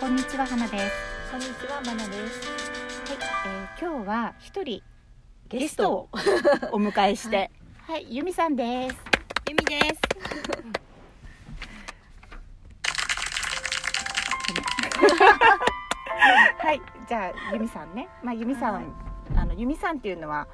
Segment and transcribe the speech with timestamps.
[0.00, 0.84] こんにちは花です。
[1.30, 2.16] こんにちは、まなです。
[2.16, 4.82] はい、えー、今日は一人
[5.50, 6.08] ゲストを
[6.72, 7.50] お迎えして、
[7.86, 8.96] はい、ゆみさんです。
[9.46, 10.00] ゆみです。
[16.64, 18.08] はい、じゃあゆみさんね。
[18.22, 18.84] まあゆみさん、はい
[19.36, 20.48] あのゆみさんっていうのは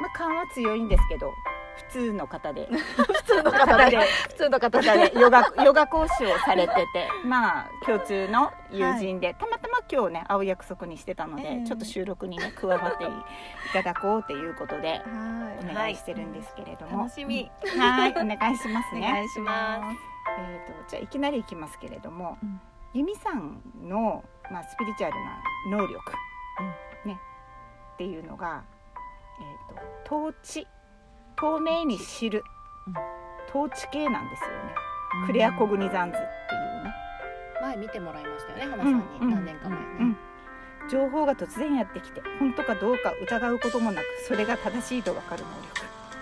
[0.00, 1.32] まあ勘は強いんですけど、
[1.76, 3.96] 普通の方で、普通の方で
[4.28, 13.08] 普通の方方でヨガヨガ講師をされてて、まあ共通の友人で、たまたま今日ね会う約束にしてたので、ええちょっと収録にね加わってい
[13.72, 15.02] ただこうということで。
[15.04, 17.50] はお願いしてるんですけれども、楽しみ。
[17.78, 19.06] はい、お願いしますね。
[19.08, 19.98] お願いします。
[20.38, 22.60] えっ、と、じゃあ、いきなりいきますけれども、うん
[22.94, 26.12] 由美さんの、まあ、スピリチュアルな能力。
[27.04, 27.18] ね。
[27.94, 28.62] っていうのが。
[29.40, 30.64] えっ、と、統治。
[31.36, 32.44] 透明に知る
[32.86, 32.94] うん。
[33.48, 34.54] 統治系なんですよね。
[35.26, 36.94] クレアコグニザンズっていうね。
[37.62, 39.84] 前見てもらいましたよね、花さんに、うん何年か前ね。
[40.00, 40.16] うん
[40.90, 45.80] 情報が突然やってきて本当かどうか疑うこともなくそれが正しいと分かる能力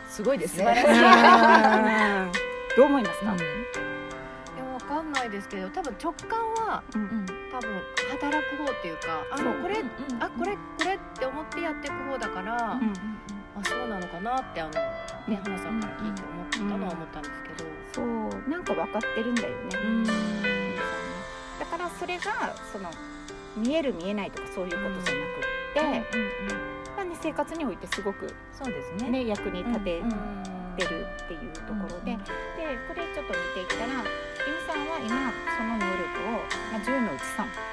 [0.09, 0.85] すごいですね。
[2.77, 6.39] どう思いますか、うんいや、わかんないですけど、多分直感
[6.69, 7.81] は、うん多分
[8.21, 9.83] 働く方っていうか、あ、そうこれ、
[10.21, 12.73] あ、これ、うこれって思ってやっていく方だから。
[12.75, 12.93] うん
[13.63, 14.71] あ、そうなのかなって、あの、
[15.29, 17.71] ね、花さんから聞いて思ったのは思ったんですけど。
[17.93, 19.55] そうなんか分かってるんだよね、
[19.85, 20.05] うん。
[20.05, 20.13] だ
[21.71, 22.91] からそれがその
[23.57, 26.19] 見える見えないとかそういうことじゃなくって、
[26.97, 29.11] まあね、生活においてすごく、そうですね。
[29.11, 32.25] ね、役に立てうんてるっていうところで,、うんで
[32.89, 36.41] これちょっと見ていったらゆみさんは今その能力を、
[36.73, 37.72] まあ、10のうち3。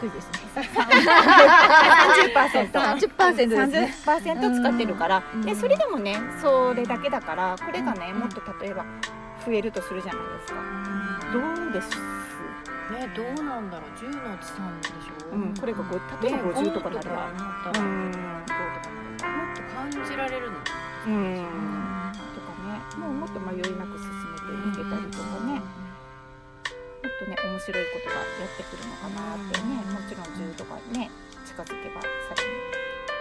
[0.00, 0.38] 低いですね。
[0.54, 3.94] 30%三十パーセントですね。
[4.06, 8.84] 30%使ってるから、うんでそれでもねそれだけだからこれがね、もっと例えば
[9.44, 10.60] 増えるとするじゃないですか。
[11.32, 11.90] どうです
[12.90, 15.94] ね、どうなんだろう、十のうち三でしょうん、これがご
[16.26, 18.12] 例えば50とかなれば、五とかなったら、うんもっ
[19.54, 20.58] と感じられるの。
[21.06, 21.12] うん
[22.34, 24.16] とかねもうもっと迷いなく進め
[24.74, 25.62] ていけたりとかね、
[27.20, 31.12] とね面白いことがやってくるのかなってね、もちろん10とかね
[31.44, 32.48] 近づけばさらに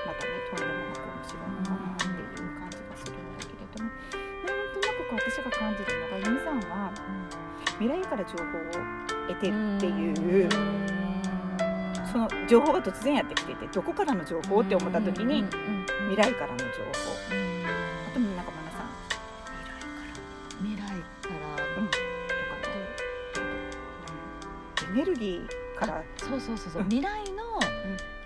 [0.08, 6.96] またねとんでもなく面白いのかなっていう感じがするんだけれども、なんとなくこう私が感じるのが由美さんは
[7.76, 8.80] 未来から情報を
[9.28, 10.50] 得てるっていう。
[12.12, 15.46] その情報が突然やってきててどこからの情報って思った時に
[16.10, 17.14] 未来からの情報
[24.90, 26.04] エネルギーから。
[26.18, 26.90] そうそうそうそう、うん。
[26.90, 27.44] 未来の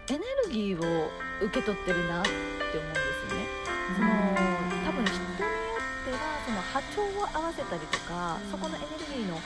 [0.10, 1.10] エネルギーを
[1.42, 3.48] 受け取ってるなって思うんですよね。
[3.96, 4.08] その
[4.86, 8.52] 多分人によってはその波長を合わせたりとか、うん。
[8.52, 9.40] そこのエネルギーの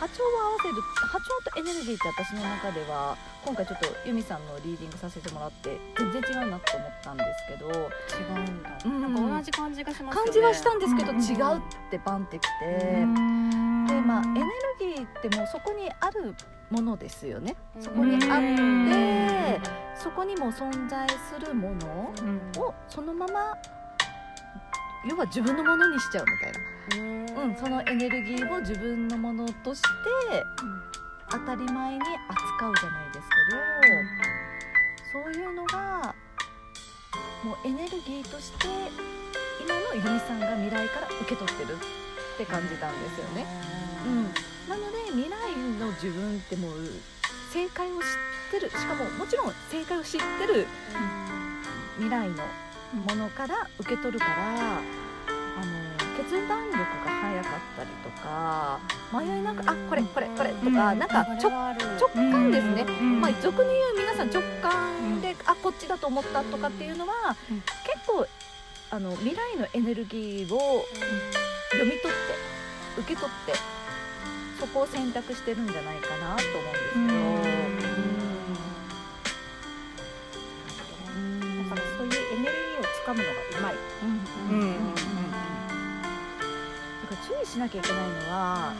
[0.00, 7.70] 波長を合わせる波長とエネルギーって私の中では今回ちょっとユミさんのリーディングさせてもらって全然違うなと思ったんですけど。
[7.70, 9.00] 違うんだ、うん。
[9.02, 10.26] なんか同じ感じがしますよね。
[10.26, 11.60] 感じはしたんですけど、うんうん違うっ
[11.90, 14.46] てバンってきて、でまあエネル
[14.96, 16.34] ギーってもうそこにある
[16.72, 17.54] ものですよね。
[17.78, 19.60] そこにあって
[19.94, 22.14] そこにも存在するもの
[22.58, 23.54] をそのまま
[25.08, 26.52] 要は自分のものにしちゃうみたい
[27.36, 29.88] な、うん、そのエネルギーを自分のものとして
[31.30, 33.28] 当たり前に扱うじゃないです
[35.12, 36.14] けど、そういうのが
[37.44, 38.66] もうエネルギーとして
[39.60, 43.46] 今の由美さんが未来から受け取ってるって感じたんですよね。
[44.06, 46.72] うん、なので未来の自分ってもう
[47.52, 48.06] 正解を知っ
[48.52, 48.70] てる。
[48.70, 50.66] しかももちろん正解を知ってる
[51.96, 52.44] 未来の
[52.92, 54.80] ものから受け取るからあ
[55.64, 58.78] の決断力が早かったりとか
[59.12, 60.74] 迷いなくあこれこれこれとか、うん。
[60.74, 67.60] なんか直直感ですね、まあ、俗に言う皆さん直感で、あこっちだと思ったとかっていうのは、うん。
[67.60, 68.26] 結構
[68.90, 70.84] あの未来のエネルギーを
[71.70, 72.12] 読み取って
[72.98, 73.52] 受け取って
[74.62, 78.02] そこを選択してるんじゃないかなと思うんですけど。
[81.16, 83.74] うんだからそういうエネルギーをつかむのがうまい。
[84.02, 84.08] うん
[84.56, 85.00] うんだ
[87.08, 88.72] から注意しなきゃいけないのは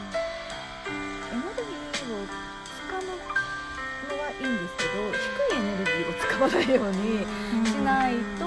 [0.87, 0.91] エ
[1.35, 2.25] ネルギーを
[2.63, 8.43] つかむのはいいんですけど低いエネルギーを使わないようにしないと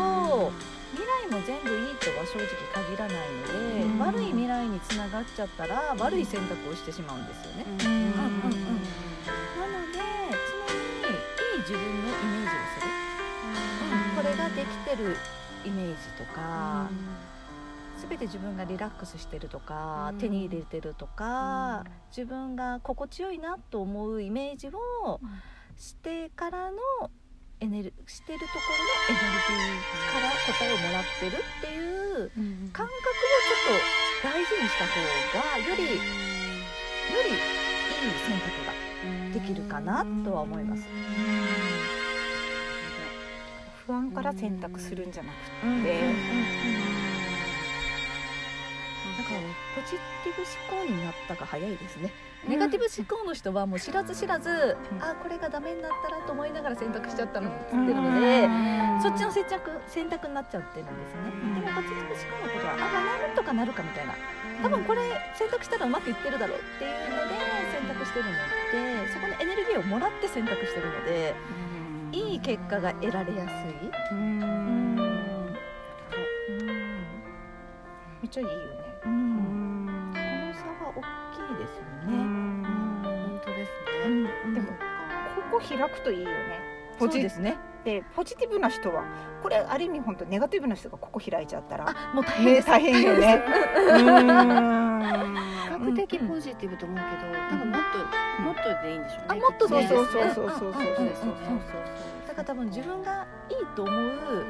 [1.37, 3.99] 未来も全部いいとは正直限らないので、うん。
[3.99, 7.65] 悪い未来につながっちゃったら悪い選択をしてしまうんですよね。
[7.65, 7.85] な
[8.29, 8.59] ので
[10.49, 11.17] 常にい
[11.57, 12.89] い自分のイメージをする、
[13.85, 14.23] うん。
[14.23, 15.17] これができてる
[15.65, 16.89] イメージとか、
[18.01, 20.19] 常全て自分がリラックスしてるとか、うん。
[20.19, 25.21] 手に入れてるとか、自分が心地よいなと思うイメージを
[25.77, 27.11] してからの
[27.59, 32.31] エネルしてるところのエネルギーから答えをもらってるっていう
[32.73, 32.97] 感覚を
[33.47, 33.81] ちょっ
[34.23, 34.93] と大事にした方
[35.41, 38.73] がよりよりいい選択が
[39.33, 40.83] できるかなとは思います。
[43.87, 45.37] 不安から選択するんじゃなく
[45.85, 46.03] て、
[49.27, 49.35] か
[49.75, 52.13] ポジティブ思考になったが早いですね、
[52.47, 55.03] ネガティブ思考の人はもう知らず知らず、うん。
[55.03, 58.49] あこれがダメになったらと思いながら選択しちゃったのってるので、
[59.03, 61.55] そっちの選択選択になっちゃってるんですね、うん。
[61.61, 64.15] でもポジティブ思考のことはあまあなんとかなるかみたいな。
[64.63, 65.03] 多分これ
[65.35, 67.35] 選択したらうまくいってるだろうっていうので
[67.73, 71.35] 選択してるのでそこのエネルギーをもらって選択してるので
[72.13, 73.91] いい結果が得られやすい。
[74.13, 74.41] うん。
[74.41, 74.97] うん。
[78.23, 78.86] めっちゃいいよね。
[81.53, 82.17] いですよね。
[82.17, 83.73] 本当です
[84.07, 84.73] うんねでも
[85.51, 86.61] ここ開くといいよね。
[86.99, 87.57] ポジですね。
[87.85, 89.05] でポジティブな人は
[89.43, 92.63] これある意味本当ネガティブな人がここ開いちゃったらあもう大変。
[92.63, 93.45] 大変よね。
[93.47, 94.87] う
[95.77, 100.75] 比較的ポジティブと思うけど多分もっともっとでいいんでしょうねあもっとそうそうそうそうそうそうそう
[102.27, 104.45] だから多分自分がいいと思う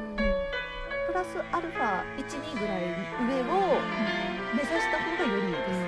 [1.07, 3.79] プラスアルファ12ぐらい上を
[4.53, 5.86] 目指した方がよりいいです。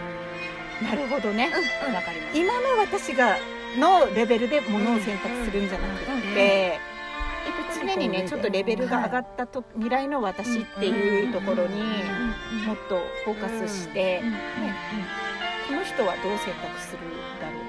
[0.82, 1.46] なるほどね。
[1.46, 3.38] わかります今の私が
[3.78, 6.80] のレベルでものを選択するんじゃなくて、
[7.80, 11.82] 常にねちょっとレベルが上がったと未来の私っていうところに
[12.66, 14.40] もっとフォーカスして、うんね
[15.68, 17.00] この人はどう選択する
[17.40, 17.64] だろう。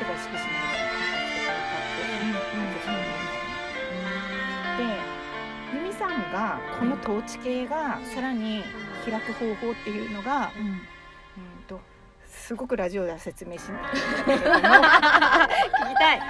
[0.00, 0.59] だから意識しない
[6.00, 8.64] 由美さんがこの統治系がさらに
[9.04, 10.80] 開く方法っていうのが、うん、
[11.68, 11.78] と
[12.26, 13.82] すごくラジオでは説明しない。
[14.24, 14.62] けれども聞き
[15.94, 16.20] たい。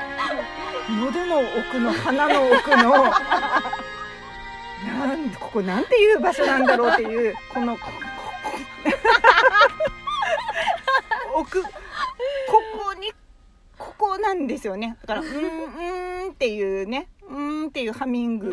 [1.01, 2.77] 喉の奥の鼻の奥の
[4.99, 7.93] なんここなんていう場所なんだろうっていうこのここ
[11.33, 11.69] こ奥こ
[12.85, 13.13] こに
[13.79, 14.97] ここなんですよね。
[15.03, 17.20] だから「うーんうーん」っていうね「うーん」
[17.71, 18.51] っていうハミング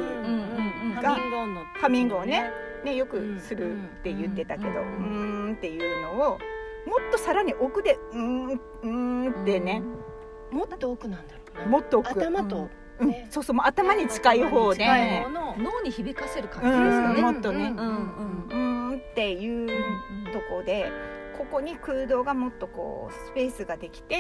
[1.02, 1.64] がハミング音の。
[1.82, 2.52] ハミングをね
[2.86, 6.38] ねよくするって言ってたけど「ううんうんーん」っていうのをもっ
[7.12, 9.82] とさらに奥で「うーんうーん」ってね
[10.52, 11.66] もっと奥なんだろうな。
[11.66, 12.12] もっと奥。
[12.12, 12.70] 頭と。
[13.00, 13.10] うん。
[13.10, 13.28] ね。
[13.32, 14.74] そうそうもう頭に近い方。
[14.76, 17.20] で脳に響かせる感うじですかね。
[17.20, 17.66] んもっとね。
[17.66, 18.90] うんうんうん。
[18.90, 19.68] うーんっていう
[20.32, 20.92] とこで
[21.38, 24.16] ここに空洞がもっとこうスペースができて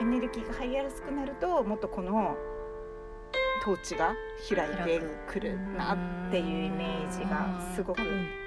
[0.00, 2.36] エネルギーが入りやすくなるともっとこの
[3.72, 4.14] 統治が
[4.48, 8.00] 開いてくるなっていうイメージがすごく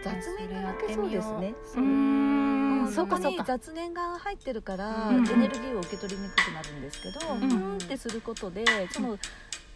[0.03, 1.53] 雑念が抜けそうですね。
[1.75, 9.17] うーんそこにそうかそうか雑念が入ってるからうんエネルギーを受け取りにくくなるんですけど、うんうんってすることでその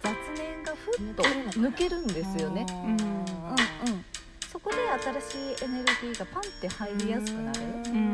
[0.02, 1.24] 雑念がふっと
[1.60, 2.66] 抜けるんですよね。
[2.70, 4.06] うんうんうん。
[4.52, 4.78] そこで
[5.22, 7.62] 新しいエネルギーがパンって入りやすくなる。
[7.62, 8.12] うん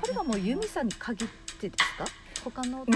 [0.00, 1.28] これはもうユミさんに限っ
[1.58, 2.04] てですか？
[2.50, 2.86] 他のうん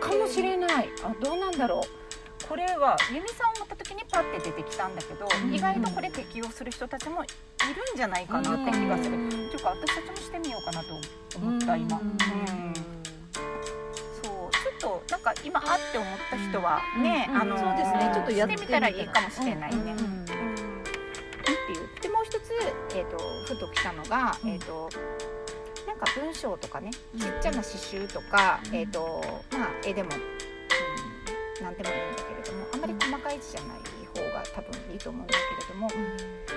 [0.00, 0.88] かもしれない。
[1.02, 2.48] あどうなんだろう。
[2.48, 5.54] これは由美さんを持った時にパッて出てきたんだけど、うん。
[5.54, 9.28] 意外とこれ適用する人たちもいるんじゃないかなって気がする、うん。
[9.28, 10.88] っていうか私たちもしてみようかなと
[11.38, 12.08] 思った今、ううん。
[12.08, 12.14] ん
[14.22, 14.50] そう。
[14.80, 17.36] ちょっとなんか今あって思った人はね、うん。
[17.36, 18.10] あのそうですね。
[18.14, 19.76] ちょっとやってみたらいいかもしれないね。
[19.76, 19.82] うん。
[19.82, 19.88] うん。
[19.88, 19.96] うん。
[19.96, 20.24] うん。
[20.24, 20.32] って
[21.72, 22.50] いうでもう一つ、
[22.94, 24.50] えー、とふときたのが、うん。
[24.50, 24.88] えー、と
[25.94, 26.98] なんか文章とかねちっ
[27.40, 28.74] ちゃな刺繍とか、うん。
[28.74, 29.22] えーと
[29.52, 33.78] まあ、絵でも、うん、なんでもいいんだけれどもあまり細かい字じゃない
[34.14, 35.88] 方が多分いいと思うんだけれども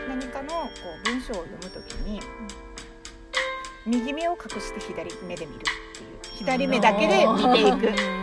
[0.07, 0.67] 何かのこ
[1.05, 2.19] う文章を読むときに、
[3.85, 5.61] 右目を隠して左目で見るっ
[5.95, 8.17] ていう左目だけで見ていく。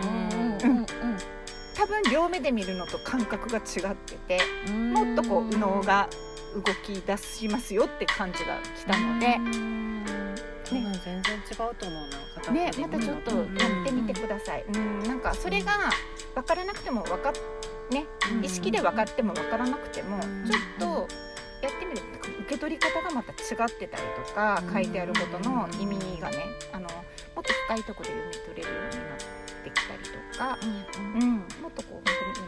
[1.76, 4.92] 多分両目で見るのと感覚が違っててうん。
[4.92, 6.08] もっとこう右脳が
[6.54, 9.38] 動き出しますよって感じが来たので、
[10.64, 12.08] 多分全然違うと思う
[12.46, 12.82] なね、で。
[12.82, 14.64] またちょっとやってみてください。
[14.66, 15.72] うん、なんかそれが
[16.34, 17.32] 分からなくても分かっ
[17.90, 18.06] ね、
[18.42, 20.22] 意識で分かっても分からなくても、うん。
[20.50, 21.08] ちょっと
[21.62, 22.02] やってみる。
[22.44, 24.74] 受け取り方がまた違ってたりとか、うん。
[24.74, 26.88] 書いてあることの意味がねあの
[27.34, 29.18] もっと深いところで読み取れるようになっ
[29.64, 30.02] てきたり
[30.32, 31.30] とか、うん、
[31.62, 32.02] もっとこう本
[32.34, 32.43] 当に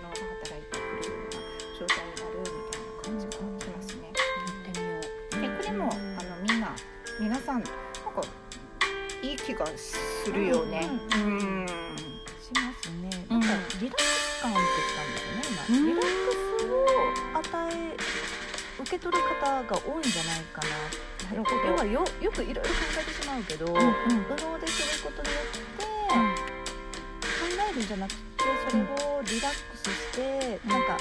[9.56, 10.88] がするよね。
[11.14, 11.66] うん。
[12.40, 13.26] しますね。
[13.30, 16.78] うんなんかリラッ感ってきたんですよね今リラックスを
[17.38, 17.96] 与え
[18.78, 22.68] 受け取る方が多いんじゃないかななるほど要はよよくいろいろ考
[23.00, 23.82] えてしまうけど、うんうん
[24.30, 26.18] 運動ですることによって、考
[27.70, 28.20] えるんじゃなくて
[28.68, 30.98] それをリラックスして、うんなんか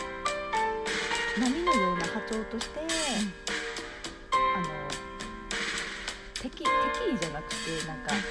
[1.37, 3.54] 波のような波長として、あの
[6.45, 6.67] 敵敵
[7.15, 7.55] 意じゃなくて
[7.87, 8.21] なんか、なん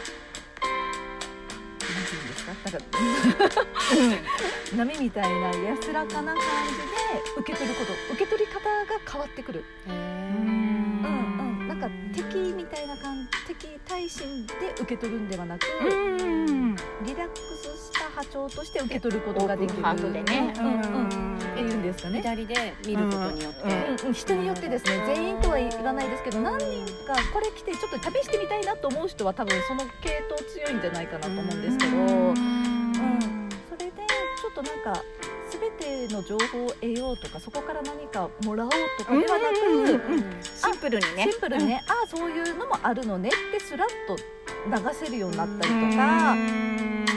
[2.06, 2.54] ていうんですか？
[2.70, 3.56] なんか
[4.76, 6.86] 波みたいな安らかな感じで
[7.38, 8.70] 受け取ること受け取り方が
[9.10, 9.64] 変わってくる。
[9.88, 15.84] うんうん、なんか敵みたいな感じ敵対心で受け取るんではなく、う
[16.22, 19.82] んリラックスした波長として受け取ることができる。
[19.82, 20.54] ハートでね。
[20.56, 20.70] うんう
[21.08, 24.12] んっていうんですかね、左で見ることによって、うん。
[24.12, 33.48] 人によってですね全員とは言わないですけど何人かこれ来てちょっと旅してみたいなと思う人は多分その系統強いんじゃないかなと思うんですけど、うん。
[33.70, 35.02] それでちょっとなんか
[35.50, 40.24] 全ての情報を得ようとかそこから何かもらおうとかではなく、うんうんうん。
[40.42, 41.28] シンプルにね。
[41.30, 46.34] シンプルにね、ああそういうのもあるのねってスラッと流せるようになったりとか、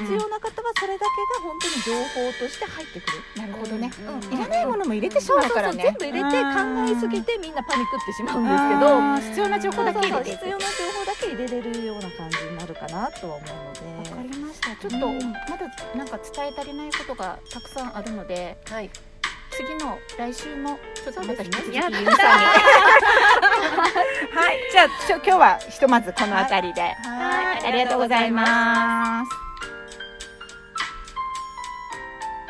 [0.08, 3.18] 必要な方はそれだけが本当に情報として入ってくる。
[3.36, 3.92] なるほどね。
[4.08, 4.34] うん。
[4.34, 5.84] いらないものも入れてしまうからね。
[5.84, 9.36] 全部入れて考えすぎてみんなパニックってしまうんですけど。
[9.36, 13.50] 必要な情報だけ入れ必要な情報だけ入れれるような感じになるかなとは思う
[14.00, 14.10] ので。
[14.10, 14.76] わかりました。
[14.78, 15.20] ちょっと、うん。
[15.20, 18.90] まだなんか伝え足りないことがたくさんあるのではい。
[19.52, 22.06] 次の来週もちょっとまた引き続きゆうさんに。
[24.36, 24.72] はい。
[24.72, 27.68] じゃあ今日はひとまずこの辺りで、はい。
[27.68, 29.47] ありがとうございます